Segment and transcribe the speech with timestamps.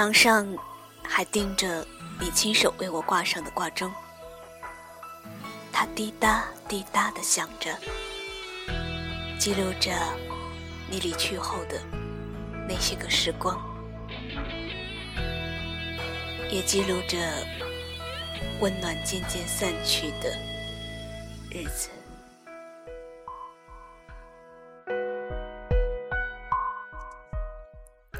[0.00, 0.56] 墙上
[1.02, 1.86] 还钉着
[2.18, 3.92] 你亲手为我挂上的挂钟，
[5.70, 7.76] 它滴答滴答的响着，
[9.38, 9.92] 记录着
[10.90, 11.78] 你离去后的
[12.66, 13.60] 那些个时光，
[16.50, 17.18] 也记录着
[18.58, 20.34] 温暖渐渐散去的
[21.50, 21.90] 日子。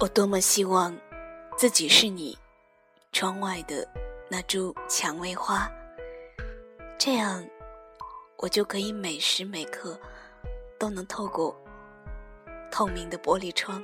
[0.00, 0.96] 我多么希望
[1.56, 2.36] 自己是你
[3.12, 3.88] 窗外的
[4.28, 5.66] 那株蔷薇花，
[6.98, 7.42] 这样
[8.36, 9.98] 我就可以每时每刻
[10.78, 11.58] 都能透过
[12.70, 13.82] 透明的玻璃窗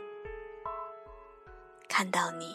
[1.88, 2.54] 看到你。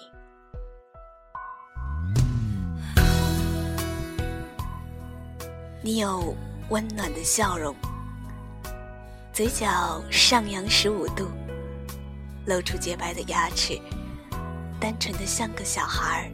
[5.82, 6.36] 你有
[6.70, 7.76] 温暖的笑容，
[9.34, 11.28] 嘴角上扬十五度。
[12.46, 13.78] 露出洁白的牙齿，
[14.80, 16.32] 单纯的像个小孩儿。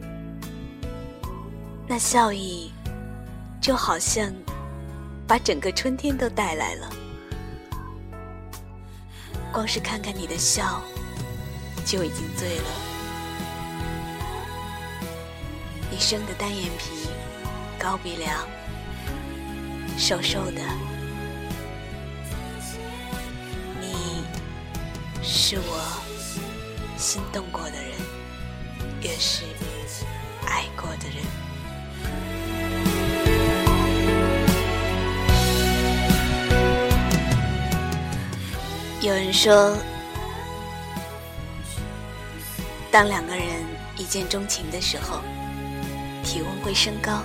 [1.86, 2.72] 那笑意，
[3.60, 4.32] 就好像
[5.26, 6.90] 把整个春天都带来了。
[9.52, 10.82] 光是看看你的笑，
[11.84, 12.70] 就已经醉了。
[15.90, 17.08] 你生的单眼皮，
[17.78, 18.46] 高鼻梁，
[19.96, 20.60] 瘦瘦的。
[23.80, 24.24] 你
[25.22, 26.02] 是我。
[26.96, 27.92] 心动过的人，
[29.04, 29.44] 也是
[30.46, 31.22] 爱过的人。
[39.02, 39.76] 有人说，
[42.90, 43.44] 当两个人
[43.98, 45.20] 一见钟情的时候，
[46.24, 47.22] 体温会升高，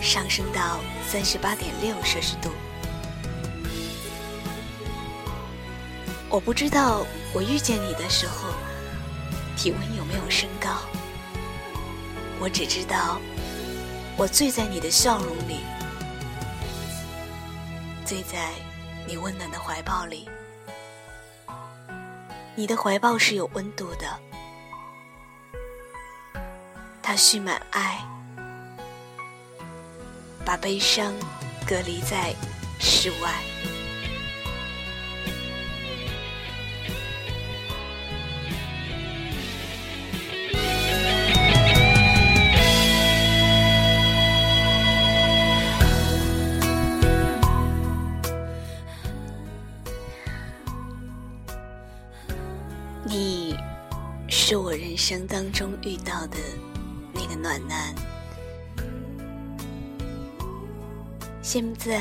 [0.00, 2.52] 上升到三十八点六摄氏度。
[6.28, 8.54] 我不知道我遇见你的时候。
[9.56, 10.70] 体温有没有升高？
[12.40, 13.20] 我只知道，
[14.16, 15.60] 我醉在你的笑容里，
[18.04, 18.50] 醉在
[19.06, 20.28] 你温暖的怀抱里。
[22.54, 24.18] 你的怀抱是有温度的，
[27.02, 28.04] 它蓄满爱，
[30.44, 31.12] 把悲伤
[31.66, 32.34] 隔离在
[32.78, 33.47] 室外。
[54.50, 56.38] 是我人生当中遇到的
[57.12, 57.94] 那个暖男。
[61.42, 62.00] 现在，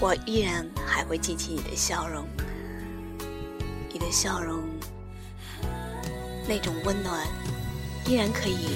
[0.00, 2.26] 我依然还会记起你的笑容，
[3.92, 4.62] 你的笑容
[6.48, 7.26] 那种温暖，
[8.06, 8.70] 依然可以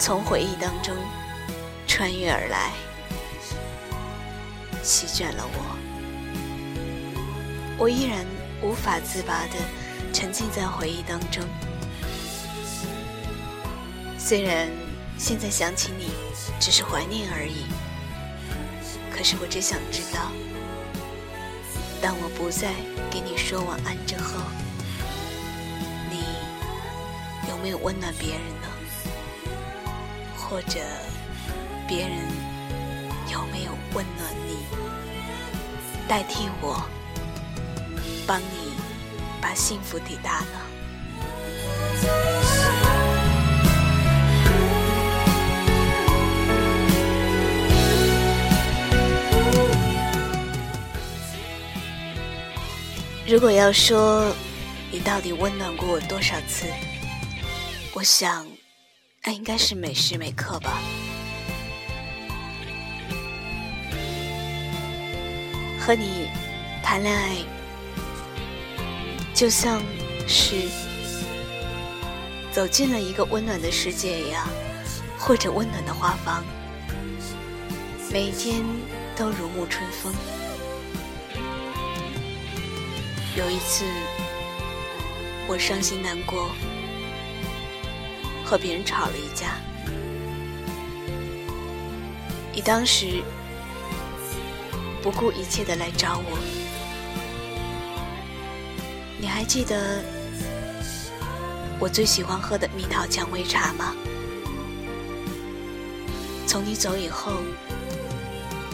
[0.00, 0.92] 从回忆当中
[1.86, 2.72] 穿越而来，
[4.82, 5.78] 席卷了我。
[7.78, 8.26] 我依然
[8.64, 9.54] 无法自拔的
[10.18, 11.44] 沉浸在回忆当中。
[14.18, 14.68] 虽然
[15.16, 16.10] 现在想起你，
[16.58, 17.66] 只是怀念而已，
[19.16, 20.32] 可是我只想知道，
[22.02, 22.72] 当我不再
[23.08, 24.40] 给你说晚安之后，
[26.10, 26.24] 你
[27.48, 28.66] 有没有温暖别人呢？
[30.36, 30.80] 或者
[31.86, 32.18] 别人
[33.32, 34.66] 有没有温暖你，
[36.08, 36.82] 代替我
[38.26, 38.72] 帮你
[39.40, 40.46] 把幸福抵达呢？
[53.30, 54.34] 如果要说
[54.90, 56.64] 你到底温暖过我多少次，
[57.92, 58.46] 我想
[59.22, 60.80] 那应该是每时每刻吧。
[65.78, 66.30] 和你
[66.82, 67.36] 谈恋爱，
[69.38, 69.80] 就像
[70.26, 70.68] 是
[72.50, 74.48] 走进了一个温暖的世界一样，
[75.16, 76.44] 或者温暖的花房，
[78.10, 78.64] 每天
[79.14, 80.12] 都如沐春风。
[83.36, 83.84] 有一次，
[85.46, 86.50] 我伤心难过，
[88.44, 89.54] 和别人吵了一架。
[92.52, 93.22] 你当时
[95.00, 96.36] 不顾一切的来找我，
[99.20, 100.02] 你还记得
[101.80, 103.94] 我最喜欢喝的蜜桃蔷薇茶吗？
[106.46, 107.32] 从你走以后，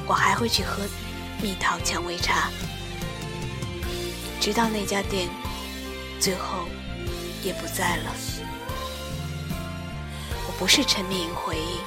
[0.06, 0.82] 我还会去喝
[1.42, 2.50] 蜜桃蔷薇茶。
[4.38, 5.28] 直到那家店
[6.20, 6.66] 最后
[7.42, 8.14] 也不在了，
[10.46, 11.78] 我不是沉迷于回忆，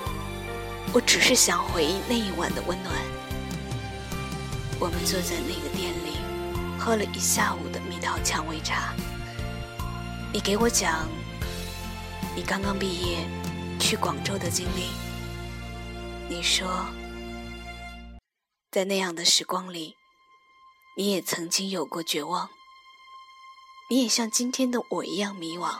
[0.91, 2.95] 我只是想回忆那一晚的温暖。
[4.79, 6.17] 我们坐在那个店里，
[6.79, 7.66] 喝了一下午
[7.97, 8.93] 的蜜桃蔷薇茶。
[10.31, 11.07] 你给我讲
[12.35, 13.27] 你刚刚毕业
[13.79, 14.89] 去广州的经历。
[16.29, 16.85] 你说，
[18.71, 19.95] 在那样的时光里，
[20.95, 22.49] 你也曾经有过绝望，
[23.89, 25.73] 你也像今天的我一样迷惘。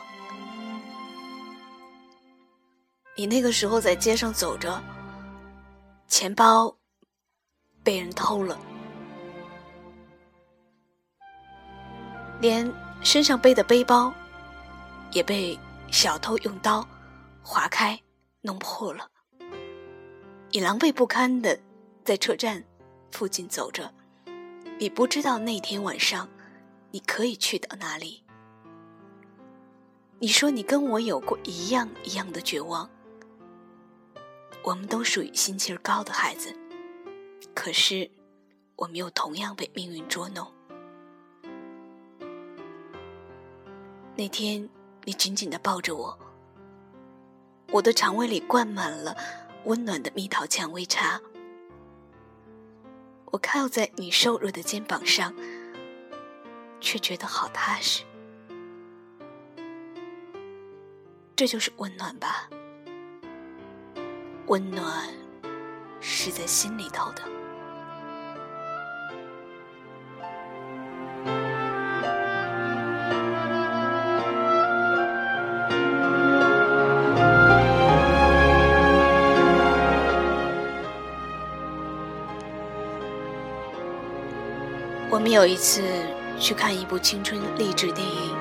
[3.16, 4.82] 你那个时候在街上走着，
[6.08, 6.76] 钱包
[7.82, 8.58] 被人偷了，
[12.40, 14.12] 连身上背的背包
[15.12, 15.58] 也被
[15.90, 16.86] 小偷用刀
[17.42, 18.00] 划开
[18.40, 19.08] 弄破了。
[20.50, 21.58] 你狼狈不堪的
[22.04, 22.64] 在车站
[23.10, 23.92] 附近走着，
[24.78, 26.28] 你不知道那天晚上
[26.90, 28.24] 你可以去到哪里。
[30.20, 32.88] 你说你跟我有过一样一样的绝望。
[34.64, 36.54] 我们都属于心气儿高的孩子，
[37.54, 38.10] 可是
[38.76, 40.52] 我们又同样被命运捉弄。
[44.18, 44.68] 那天，
[45.04, 46.18] 你紧紧的抱着我，
[47.70, 49.16] 我的肠胃里灌满了
[49.66, 51.20] 温暖的蜜桃蔷薇茶。
[53.26, 55.32] 我靠在你瘦弱的肩膀上，
[56.80, 58.02] 却觉得好踏实。
[61.36, 62.50] 这就是温暖吧。
[64.48, 65.08] 温暖
[66.00, 67.22] 是在心里头的。
[85.10, 85.82] 我们有一次
[86.38, 88.36] 去看一部青春励志电影，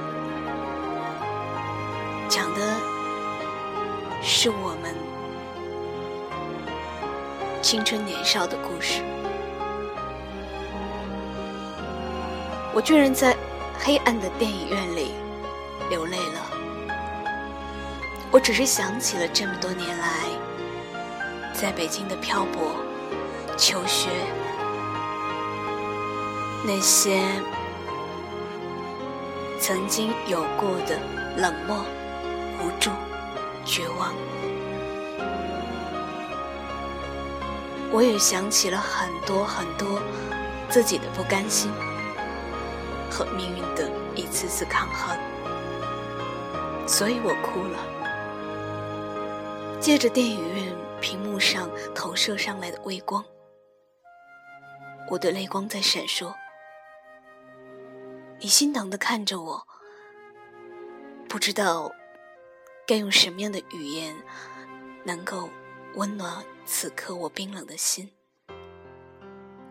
[2.28, 2.60] 讲的
[4.22, 4.94] 是我们。
[7.62, 9.02] 青春年少的故事，
[12.74, 13.36] 我居然在
[13.80, 15.14] 黑暗的电影院里
[15.90, 16.52] 流泪了。
[18.30, 20.10] 我只是想起了这么多年来
[21.54, 22.76] 在北京的漂泊、
[23.58, 24.10] 求学，
[26.68, 27.22] 那些
[29.58, 31.00] 曾经有过的
[31.38, 31.78] 冷漠、
[32.60, 32.92] 无助、
[33.64, 34.14] 绝望。
[37.90, 40.02] 我也想起了很多很多
[40.68, 41.72] 自己的不甘心
[43.10, 45.18] 和命运的一次次抗衡，
[46.86, 47.80] 所以我哭了。
[49.80, 53.24] 借着电影院屏幕上投射上来的微光，
[55.10, 56.34] 我的泪光在闪烁。
[58.40, 59.68] 你心疼的看着我，
[61.28, 61.92] 不知道
[62.86, 64.16] 该用什么样的语言
[65.04, 65.50] 能够
[65.96, 66.46] 温暖。
[66.70, 68.12] 此刻我冰冷的心，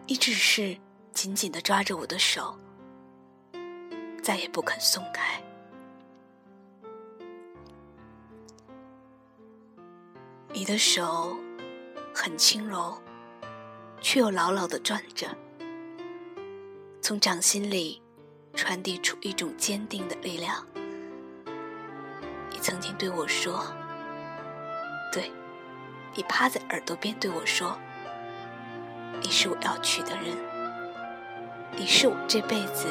[0.06, 0.76] 你只是
[1.12, 2.58] 紧紧的抓着我的手，
[4.22, 5.42] 再也不肯松开。
[10.54, 11.36] 你的手
[12.14, 12.98] 很轻柔，
[14.00, 15.28] 却又牢牢的攥着，
[17.02, 18.02] 从掌心里
[18.56, 20.66] 传递出一种坚定的力量。
[22.50, 23.64] 你曾经对我说
[25.12, 25.30] ：“对。”
[26.18, 27.76] 你趴在耳朵边对我说
[29.20, 30.34] ：“你是我要娶的人，
[31.76, 32.86] 你是我这辈子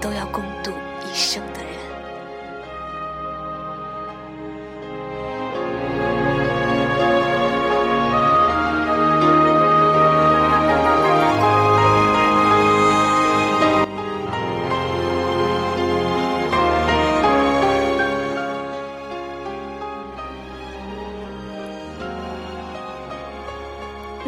[0.00, 0.72] 都要共度
[1.06, 1.73] 一生的人。”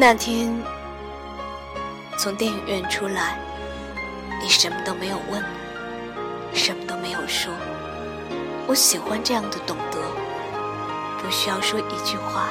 [0.09, 0.57] 那天
[2.17, 3.37] 从电影院出来，
[4.41, 5.43] 你什么都没有问，
[6.53, 7.53] 什么都没有说。
[8.67, 9.99] 我喜欢这样的懂得，
[11.21, 12.47] 不需要说一句话，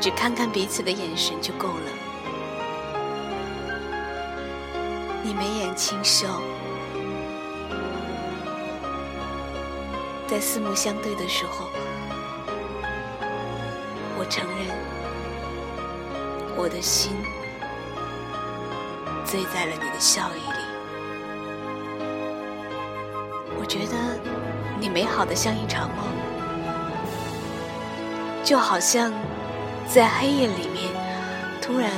[0.00, 1.90] 只看看彼此的眼神就够了。
[5.22, 6.26] 你眉眼清秀，
[10.26, 11.68] 在四目相对的时候，
[14.18, 14.93] 我承认。
[16.56, 17.12] 我的心
[19.24, 20.60] 醉在了你的笑意里，
[23.58, 23.94] 我觉得
[24.78, 26.06] 你美好的像一场梦，
[28.44, 29.12] 就好像
[29.88, 30.92] 在黑夜里面
[31.60, 31.90] 突然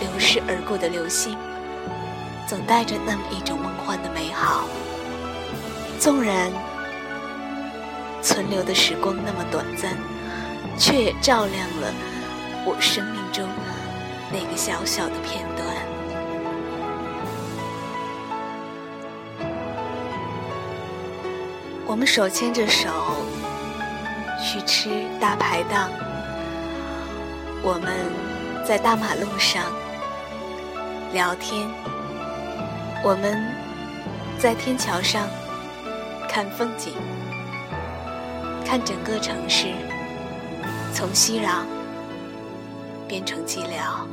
[0.00, 1.36] 流逝而过的流星，
[2.46, 4.68] 总带着那么一种梦幻的美好。
[5.98, 6.52] 纵然
[8.20, 9.96] 存留的时光那么短暂，
[10.76, 11.94] 却也照亮了
[12.64, 13.48] 我生命中
[14.30, 15.66] 那个小小的片段。
[21.84, 22.88] 我们手牵着手
[24.42, 25.90] 去吃大排档，
[27.62, 27.92] 我们
[28.64, 29.64] 在大马路上
[31.12, 31.68] 聊天，
[33.04, 33.44] 我们
[34.38, 35.28] 在天桥上
[36.28, 36.94] 看风景，
[38.64, 39.66] 看整个城市
[40.94, 41.66] 从熙攘
[43.12, 44.06] 变成寂寥。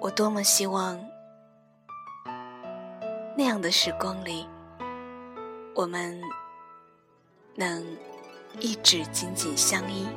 [0.00, 1.00] 我多么希望
[3.36, 4.48] 那样的时光里，
[5.76, 6.20] 我们
[7.54, 7.86] 能
[8.58, 10.08] 一直紧紧相依，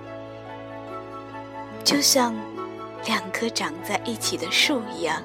[1.84, 2.34] 就像
[3.06, 5.22] 两棵长在一起的树一样，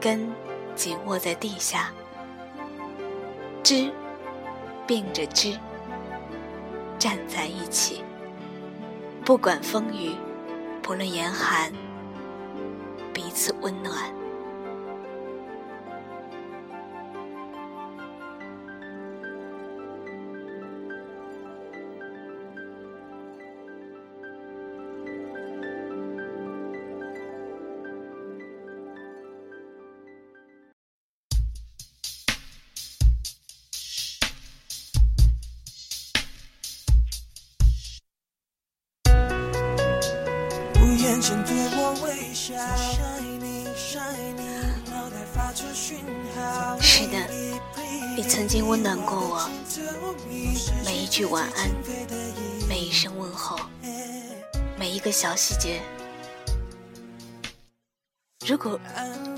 [0.00, 0.32] 根
[0.78, 1.90] 紧握在地下，
[3.64, 3.92] 枝
[4.86, 5.58] 并着枝
[7.00, 8.04] 站在一起，
[9.24, 10.14] 不管风雨，
[10.80, 11.72] 不论严寒。
[13.12, 14.17] 彼此温暖。
[46.80, 47.18] 是的，
[48.16, 49.50] 你曾经温暖过我，
[50.84, 51.68] 每一句晚安，
[52.68, 53.58] 每一声问候，
[54.78, 55.82] 每一个小细节。
[58.46, 58.78] 如果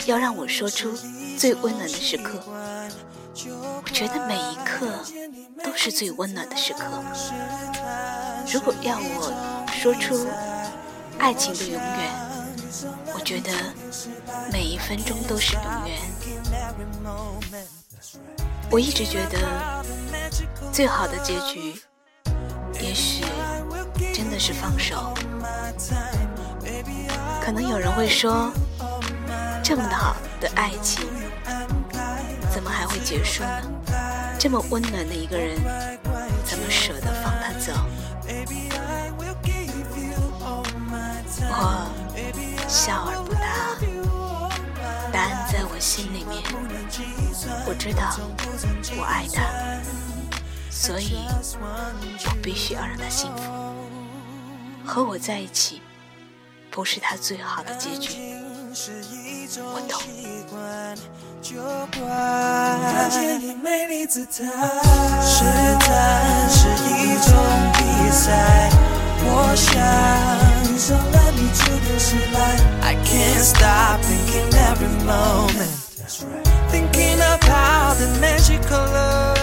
[0.05, 0.93] 要让我说出
[1.39, 4.87] 最温暖的时刻，我觉得每一刻
[5.65, 7.03] 都是最温暖的时刻。
[8.53, 10.27] 如果要我说出
[11.21, 12.11] 爱情的永远。
[13.15, 13.53] 我觉得
[14.51, 16.01] 每一分钟都是永远。
[18.71, 19.85] 我一直觉得
[20.73, 21.75] 最好的结局，
[22.81, 23.25] 也许
[24.15, 25.13] 真的是放手。
[27.43, 28.51] 可能有人会说，
[29.63, 31.07] 这么好的爱情，
[32.53, 33.63] 怎么还会结束呢？
[34.39, 35.57] 这么温暖的一个人，
[36.45, 36.95] 怎么舍
[42.71, 43.41] 笑而不答，
[45.13, 46.41] 答案在我心里面。
[47.67, 48.17] 我知道
[48.97, 49.43] 我爱他，
[50.71, 51.17] 所以
[51.59, 53.51] 我必须要让他幸福。
[54.87, 55.83] 和我在一起，
[56.71, 58.37] 不是他最好的结局。
[59.59, 60.01] 我懂。
[69.23, 70.50] 我想
[70.81, 72.65] so let me to this life.
[72.83, 75.73] I can't stop thinking every moment.
[75.99, 76.47] That's right.
[76.71, 79.40] Thinking about the magical love.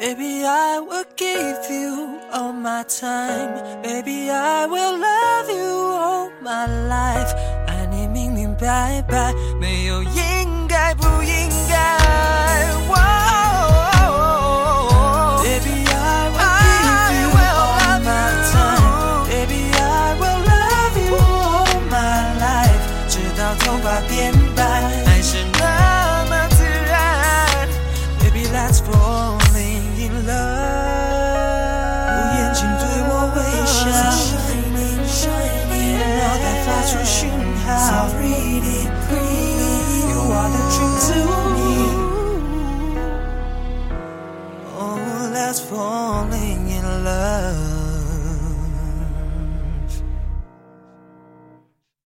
[0.00, 3.82] Baby, I will give you all my time.
[3.82, 5.70] Baby, I will love you
[6.04, 7.32] all my life.
[7.66, 12.03] 爱你明明白白，没有应该不应该。